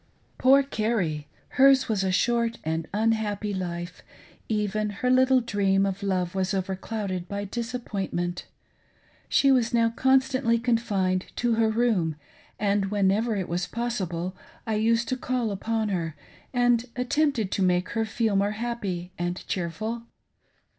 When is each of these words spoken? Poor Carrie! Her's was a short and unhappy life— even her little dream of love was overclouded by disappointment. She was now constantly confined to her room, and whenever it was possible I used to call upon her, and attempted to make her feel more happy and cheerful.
Poor 0.39 0.63
Carrie! 0.63 1.27
Her's 1.49 1.87
was 1.87 2.03
a 2.03 2.11
short 2.11 2.57
and 2.63 2.87
unhappy 2.91 3.53
life— 3.53 4.01
even 4.49 4.89
her 4.89 5.11
little 5.11 5.41
dream 5.41 5.85
of 5.85 6.01
love 6.01 6.33
was 6.33 6.55
overclouded 6.55 7.27
by 7.27 7.45
disappointment. 7.45 8.47
She 9.29 9.51
was 9.51 9.75
now 9.75 9.89
constantly 9.91 10.57
confined 10.57 11.27
to 11.35 11.53
her 11.53 11.69
room, 11.69 12.15
and 12.59 12.85
whenever 12.85 13.35
it 13.35 13.47
was 13.47 13.67
possible 13.67 14.35
I 14.65 14.73
used 14.73 15.07
to 15.09 15.17
call 15.17 15.51
upon 15.51 15.89
her, 15.89 16.15
and 16.51 16.83
attempted 16.95 17.51
to 17.51 17.61
make 17.61 17.89
her 17.89 18.03
feel 18.03 18.35
more 18.35 18.53
happy 18.57 19.11
and 19.19 19.45
cheerful. 19.47 20.01